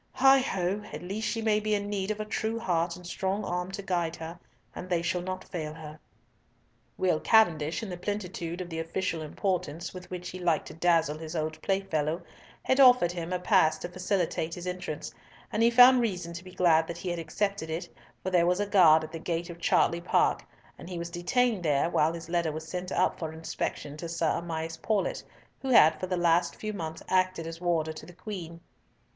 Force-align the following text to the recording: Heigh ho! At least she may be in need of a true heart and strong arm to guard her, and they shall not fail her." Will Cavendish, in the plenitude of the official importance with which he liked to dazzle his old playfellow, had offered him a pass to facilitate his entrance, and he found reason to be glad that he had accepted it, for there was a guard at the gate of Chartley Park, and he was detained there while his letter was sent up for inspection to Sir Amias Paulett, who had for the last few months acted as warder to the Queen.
Heigh 0.13 0.39
ho! 0.39 0.81
At 0.91 1.03
least 1.03 1.27
she 1.27 1.43
may 1.43 1.59
be 1.59 1.75
in 1.75 1.87
need 1.87 2.09
of 2.09 2.19
a 2.19 2.25
true 2.25 2.57
heart 2.57 2.95
and 2.95 3.05
strong 3.05 3.45
arm 3.45 3.69
to 3.73 3.83
guard 3.83 4.15
her, 4.15 4.39
and 4.73 4.89
they 4.89 5.03
shall 5.03 5.21
not 5.21 5.43
fail 5.43 5.75
her." 5.75 5.99
Will 6.97 7.19
Cavendish, 7.19 7.83
in 7.83 7.89
the 7.91 7.97
plenitude 7.97 8.61
of 8.61 8.69
the 8.71 8.79
official 8.79 9.21
importance 9.21 9.93
with 9.93 10.09
which 10.09 10.29
he 10.29 10.39
liked 10.39 10.65
to 10.69 10.73
dazzle 10.73 11.19
his 11.19 11.35
old 11.35 11.61
playfellow, 11.61 12.23
had 12.63 12.79
offered 12.79 13.11
him 13.11 13.31
a 13.31 13.37
pass 13.37 13.77
to 13.77 13.89
facilitate 13.89 14.55
his 14.55 14.65
entrance, 14.65 15.13
and 15.51 15.61
he 15.61 15.69
found 15.69 16.01
reason 16.01 16.33
to 16.33 16.43
be 16.43 16.51
glad 16.55 16.87
that 16.87 16.97
he 16.97 17.09
had 17.09 17.19
accepted 17.19 17.69
it, 17.69 17.87
for 18.23 18.31
there 18.31 18.47
was 18.47 18.59
a 18.59 18.65
guard 18.65 19.03
at 19.03 19.11
the 19.11 19.19
gate 19.19 19.51
of 19.51 19.59
Chartley 19.59 20.01
Park, 20.01 20.43
and 20.79 20.89
he 20.89 20.97
was 20.97 21.11
detained 21.11 21.61
there 21.61 21.91
while 21.91 22.13
his 22.13 22.27
letter 22.27 22.51
was 22.51 22.67
sent 22.67 22.91
up 22.91 23.19
for 23.19 23.31
inspection 23.31 23.97
to 23.97 24.09
Sir 24.09 24.29
Amias 24.41 24.77
Paulett, 24.81 25.23
who 25.61 25.69
had 25.69 25.99
for 25.99 26.07
the 26.07 26.17
last 26.17 26.55
few 26.55 26.73
months 26.73 27.03
acted 27.07 27.45
as 27.45 27.61
warder 27.61 27.93
to 27.93 28.07
the 28.07 28.13
Queen. 28.13 28.61